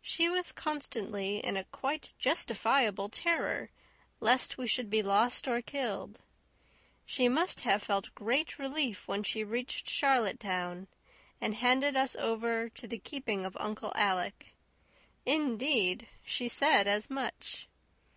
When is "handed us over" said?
11.56-12.68